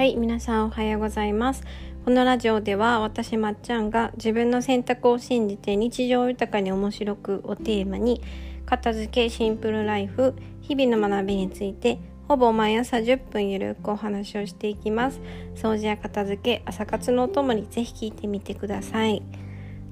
[0.00, 1.62] はい皆さんおはようございます。
[2.06, 8.22] このラジオでは私まっちゃんが自分の選択を信じて日常豊かに面白くをテーマに
[8.64, 11.98] 片付けシンプルライフ日々の学びについて
[12.28, 15.20] ほぼ毎朝10分ゆるくお話をしていきます。
[15.54, 19.22] 掃除や片付け朝活のお供にぜひ聞いてみてください。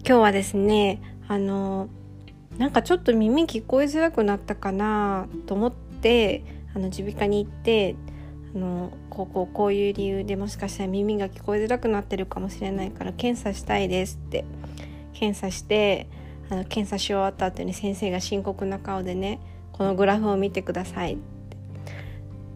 [0.06, 1.90] 今日はですねあの
[2.56, 7.94] なんかちょっと耳聞こえづらくなったかなと思ってあの耳鼻科に行って
[8.54, 14.44] あのこうこうこういう理由でもしかしたら耳が聞こえづらくなってるかもしれないから検査したいですって。
[15.18, 16.06] 検査して
[16.48, 19.40] あの検査し終わった後に先生が深刻な顔でね
[19.72, 21.22] このグラフを見てくださいって。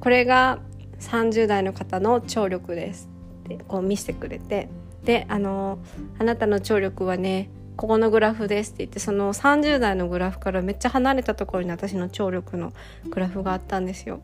[0.01, 0.61] これが
[1.01, 3.09] 30代の方の聴力です
[3.45, 4.69] ってこう見せてくれて。
[5.05, 5.81] であの
[6.21, 12.73] あなたの聴力はねここのグラフですって言ってその30代のグラフからめっちゃ離れたところに私の聴力の
[13.11, 14.21] グラフがあったんですよ。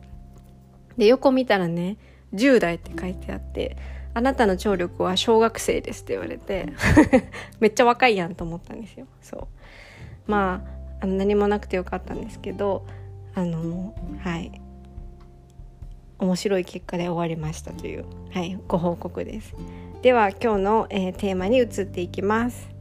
[0.99, 1.97] で横見たらね
[2.35, 3.77] 10代って書いてあって
[4.13, 6.67] 「あなたの聴力は小学生です」って言われて
[7.59, 9.07] めっちゃ若いやんと思ったんですよ。
[9.21, 9.47] そ
[10.27, 10.61] うま
[10.99, 12.85] ああの何もなくてよかったんですけど
[13.33, 14.51] あのはい
[16.19, 19.55] 面白い結果で終わりましたという、はい、ご報告です。
[20.01, 22.78] では今日の、えー、テーマに移っていきます。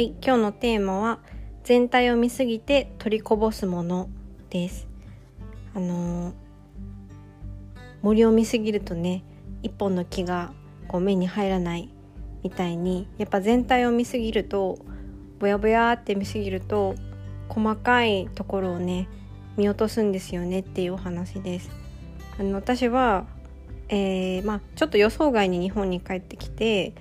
[0.00, 1.18] はい、今日のテーマは
[1.62, 4.08] 全体を見すぎて取りこぼすもの
[4.48, 4.88] です。
[5.74, 6.32] あのー、
[8.00, 9.22] 森を見すぎるとね、
[9.62, 10.54] 一本の木が
[10.88, 11.90] こう目に入らない
[12.42, 14.78] みたいに、やっぱ全体を見すぎると、
[15.38, 16.94] ぼやぼやって見すぎると
[17.50, 19.06] 細かいところをね
[19.58, 21.68] 見落とすんですよねっていうお話です。
[22.38, 23.26] あの私は、
[23.90, 26.94] えー、まあ、ちょっと予想外に日本に帰ってきて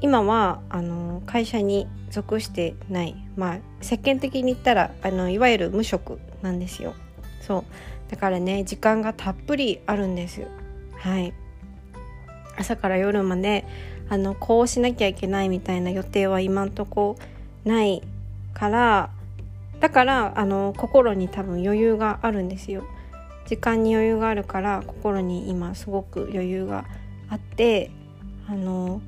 [0.00, 3.16] 今はあの会社に属してない。
[3.36, 6.94] まあ世間的に言ったらあのいわゆる無職なんですよ。
[7.40, 7.64] そう。
[8.10, 10.42] だからね時間がたっぷりあるんです
[10.96, 11.32] はい。
[12.56, 13.64] 朝から夜まで
[14.08, 17.16] あのこうしなきゃいけないみたいな予定は今んとこ
[17.64, 18.02] ない
[18.54, 19.10] から
[19.80, 22.84] だからあの心に多分余裕があるんですよ。
[23.46, 26.84] 時間に余裕があるから心に今すごく余裕が
[27.30, 27.90] あって
[28.46, 29.00] あの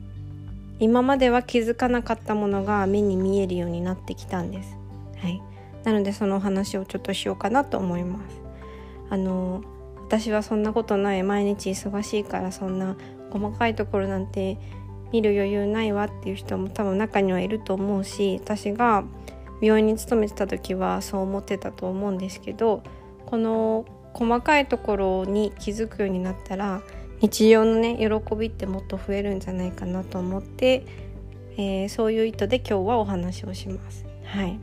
[0.80, 4.76] 今までは気づかなかったものが目に見えるようになってきたんです。
[5.18, 5.40] はい、
[5.84, 8.40] なのでそのお話をちょっとしようかなと思います。
[9.10, 9.62] あの
[10.00, 12.96] 私はそんなことない毎日忙しいからそんな
[13.30, 14.58] 細かいところなんて
[15.12, 19.04] 見る余裕ないわっていう人も多分中にはいると思うし私が
[19.60, 22.82] 病院に勤めてた時はそう思ってたと思うんですけど
[23.26, 26.82] この細かいところに気づくようになったら
[27.20, 30.84] 日常のね喜びってもっと増えるんじゃないかなと思って、
[31.56, 34.06] えー、そういう意図で今日はお話をします。
[34.24, 34.58] はい。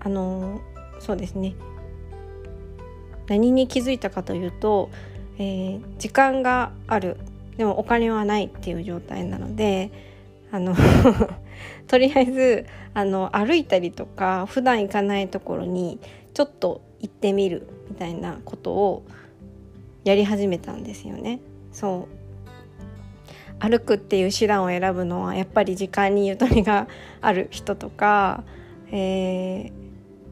[0.00, 1.54] あのー、そうですね。
[3.28, 4.90] 何に気づいたかというと、
[5.38, 7.16] えー、時間がある。
[7.56, 9.90] でもお金はないっていう状態なので
[10.50, 10.74] あの
[11.86, 15.98] とりあえずあの歩いたりとか普段行かないところに
[16.34, 19.02] ちょっと行ってみるみたいなことを
[20.04, 21.40] やり始めたんですよね。
[21.72, 22.22] そう
[23.62, 26.88] 歩くっていう手段を選ぶのはやっぱり時間にゆとりが
[27.20, 28.42] ある人とか、
[28.90, 29.72] えー、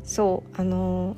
[0.02, 1.16] そうあの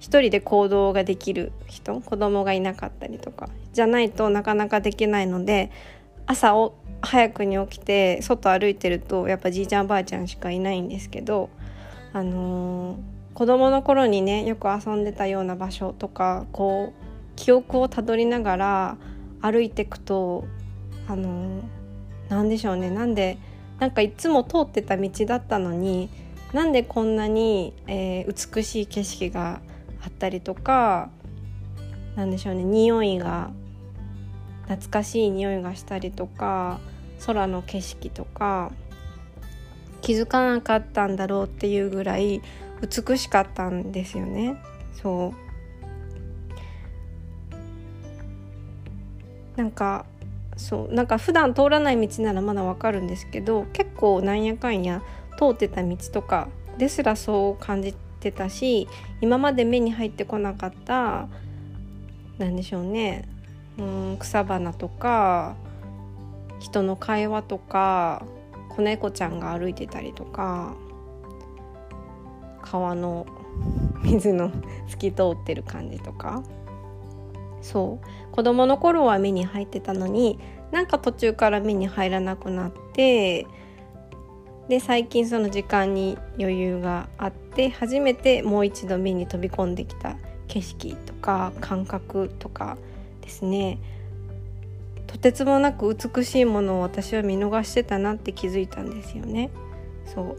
[0.00, 5.70] 一人で行動ができる人子供がいなかったりとかじゃないとなかなかできないので
[6.26, 11.48] 朝を早くに起きて外歩いてるとやっぱじいちゃんばあちゃんしかいないんですけど
[12.12, 12.98] あのー、
[13.32, 16.99] 子供の頃にねよく遊んでたような場所とかこう
[17.40, 18.96] 記憶をたどりながら
[19.40, 20.44] 歩いていくと
[21.08, 21.62] あの
[22.28, 22.90] 何でしょうね。
[22.90, 23.38] なんで
[23.78, 26.10] なんかいつも通ってた道だったのに
[26.52, 29.62] なんでこんなに、えー、美しい景色が
[30.04, 31.08] あったりとか
[32.14, 32.62] 何でしょうね。
[32.62, 33.50] 匂いが
[34.64, 36.78] 懐かしい匂いがしたりとか
[37.24, 38.70] 空の景色とか
[40.02, 42.42] 気づかなかったんだろうっていうぐらい
[42.82, 44.60] 美しかったんですよね。
[44.92, 45.49] そう。
[49.60, 50.06] なんか
[50.56, 55.02] そうなんか普段通らない道ならまだわかるんですけど結構なんやかんや
[55.38, 56.48] 通ってた道とか
[56.78, 58.88] ですらそう感じてたし
[59.20, 61.28] 今まで目に入ってこなかった
[62.38, 63.28] 何でしょうね
[63.76, 65.56] うん草花とか
[66.58, 68.24] 人の会話とか
[68.70, 70.74] 子猫ちゃんが歩いてたりとか
[72.62, 73.26] 川の
[74.02, 74.50] 水の
[74.88, 76.42] 透き通ってる感じとか。
[77.62, 78.06] そう。
[78.32, 80.38] 子供の頃は目に入ってたのに
[80.70, 83.46] なんか途中から目に入らなくなって
[84.68, 90.16] で最近その時間に余裕があって初めてもう一度目に飛び込んできた
[90.46, 92.78] 景色とか感覚とか
[93.20, 93.78] ですね。
[95.06, 99.50] とてつもなく美しいものを私は見逃してたなって気づいたんですよね。
[100.06, 100.38] そう。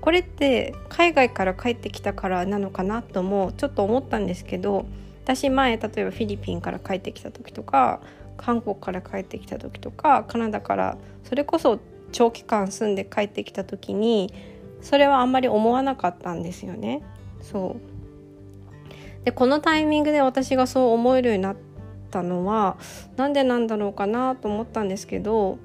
[0.00, 4.86] これって海外から帰ってきたからなのかなともちょっと思ったんですけど
[5.28, 8.00] 私前例えばフィリピンから帰ってきた時とか
[8.38, 11.80] 韓国から帰ってきた時とかカナダからそれこそ
[12.12, 14.32] 長期間住んで帰ってきた時に
[14.80, 17.02] それはあんまり思わなかったんですよね。
[17.42, 21.56] そうでこのタイミングで私がそう思えるようになっ
[22.10, 22.78] たのは
[23.16, 25.58] 何でなんだろうかなと思ったんですけど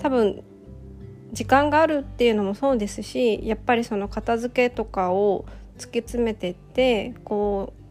[0.00, 0.42] 多分
[1.32, 5.46] 時間があるっていうのもそうですしやっぱりその片付けとかを
[5.78, 7.85] 突き詰めてってこう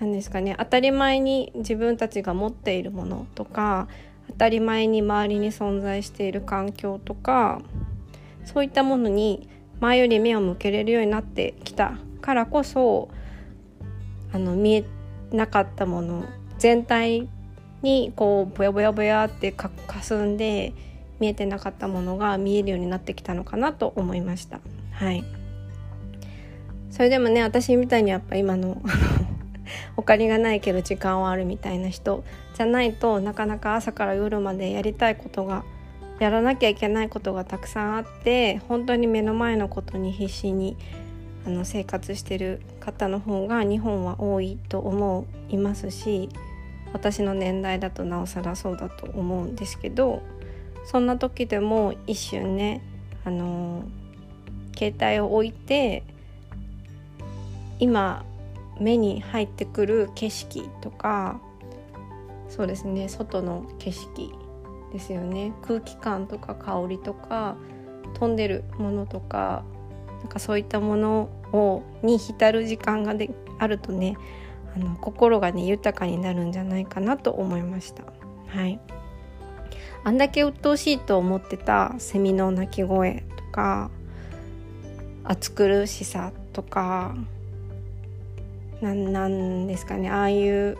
[0.00, 3.88] 何ですかね当たり前に自分たちが持っているものとか
[4.28, 7.62] 当たり前に周りに存在している環境とか
[8.44, 9.48] そういったものに
[9.80, 13.08] 前より目を向けれるようになってきたからこそ
[14.32, 14.84] あの見え
[15.30, 16.24] なかったもの
[16.58, 17.28] 全体
[17.82, 19.70] にこうぼやぼやぼやってか
[20.02, 20.72] すんで
[21.20, 24.60] 見えてなかったものが見えるようになってきたのかなと思いました。
[24.92, 25.24] はい
[26.90, 28.80] それでもね私みたいにやっぱ今の
[29.96, 32.24] お金がないけど時間はあるみたいな人
[32.54, 35.64] じゃないとなかなか朝から夜までやりたいことが
[36.20, 40.76] やらなきゃいけないことがたくさんあって本当に目の前のことに必死に
[41.46, 46.28] あの生活してる方の方が日本は多いと思いますし
[46.92, 50.22] 私の年代だとなおさらそうだと思うんですけど
[50.86, 52.82] そんな時でも一瞬ね
[53.24, 53.84] あの
[54.76, 56.04] 携帯を置いて
[57.78, 58.24] 今
[58.80, 61.40] 目に入ってくる景色とか
[62.48, 64.32] そうですね外の景色
[64.92, 67.56] ですよね空気感とか香りとか
[68.14, 69.64] 飛んでるものとか
[70.20, 74.16] なんかそういったものをに浸る時間がであるとね
[74.74, 78.04] あの心がね豊かになるんじゃないかなと思いました。
[78.48, 78.80] はい
[80.04, 83.90] あんだけ鬱陶しいと思ってたセミの鳴き声とか
[85.24, 87.16] 暑苦しさとか
[88.80, 90.10] なんなんですかね。
[90.10, 90.76] ああいう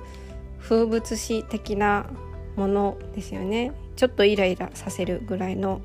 [0.61, 2.07] 風物詩的な
[2.57, 3.73] ものですよね。
[3.97, 5.81] ちょっとイライラさせるぐらいの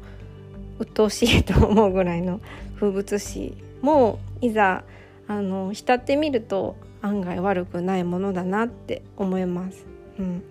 [0.79, 2.39] 鬱陶しいと思うぐらいの
[2.75, 4.83] 風物詩もいざ
[5.27, 9.85] あの浸ってみると案外悪くないものだなって思います。
[10.17, 10.44] うん、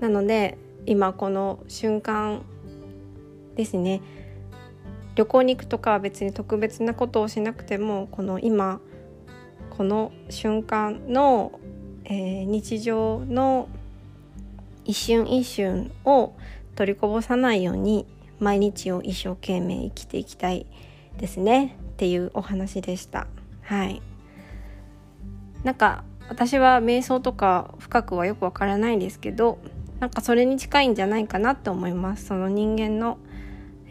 [0.00, 2.42] なので今この瞬間
[3.54, 4.00] ですね。
[5.14, 8.80] 旅行に行くとかは別に特別なことをしなくてもこの今
[9.76, 11.58] この瞬間の、
[12.04, 13.68] えー、日常の
[14.84, 16.34] 一瞬一瞬を
[16.76, 18.06] 取りこぼさないように
[18.38, 20.66] 毎日を一生懸命生きていきたい
[21.18, 21.76] ですね。
[21.94, 23.26] っていうお話でした。
[23.62, 24.02] はい。
[25.62, 29.58] なんか私は瞑想とか深くはよくわからないんですけど
[30.00, 32.26] なんかそれに近いんじゃないかなって思います。
[32.26, 33.18] その人間の、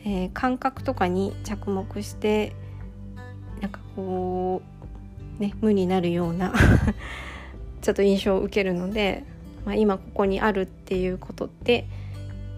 [0.06, 2.56] えー、感覚とかに着目して
[3.62, 4.74] なんかこう
[5.39, 6.53] ね、無になるような
[7.81, 9.24] ちょっと印象を受けるので、
[9.65, 11.86] まあ、今ここにあるっていうことって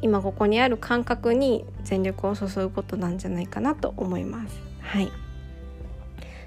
[0.01, 4.61] 今ここにある感覚に全力を注ぐことなんじゃないかなと思います。
[4.81, 5.11] はい、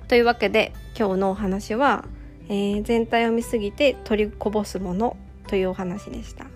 [0.07, 2.05] というわけで今日のお話は、
[2.49, 5.17] えー、全体を見すぎて取りこぼすもの
[5.49, 6.47] というお話でした。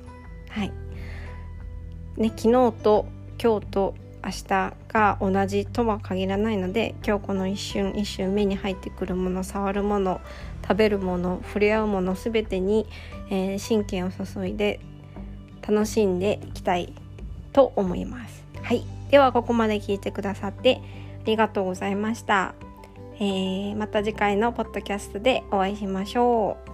[0.50, 0.73] はい
[2.16, 3.06] ね、昨日と
[3.42, 3.94] 今日と
[4.25, 10.21] 明日が同じとは限らないので今日この一瞬一瞬目に入ってくるもの触るもの
[10.62, 12.87] 食べるもの触れ合うもの全てに、
[13.31, 14.81] えー、神経を注いで
[15.67, 16.93] 楽しんでいきたい
[17.52, 18.45] と思います。
[18.62, 20.81] はい、ではここまで聞いてくださって
[21.23, 22.55] ありがとうございました。
[23.17, 26.72] えー、また次回のポッドキャストでお会いしましょう。